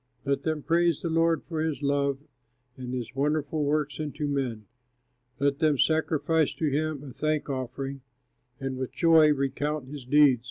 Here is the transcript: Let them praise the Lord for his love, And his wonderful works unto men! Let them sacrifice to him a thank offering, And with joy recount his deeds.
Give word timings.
Let 0.25 0.41
them 0.41 0.63
praise 0.63 1.03
the 1.03 1.11
Lord 1.11 1.43
for 1.43 1.61
his 1.61 1.83
love, 1.83 2.17
And 2.75 2.91
his 2.91 3.13
wonderful 3.13 3.63
works 3.63 3.99
unto 3.99 4.25
men! 4.25 4.65
Let 5.37 5.59
them 5.59 5.77
sacrifice 5.77 6.53
to 6.53 6.71
him 6.71 7.03
a 7.03 7.13
thank 7.13 7.51
offering, 7.51 8.01
And 8.59 8.77
with 8.77 8.93
joy 8.95 9.31
recount 9.31 9.89
his 9.89 10.05
deeds. 10.05 10.39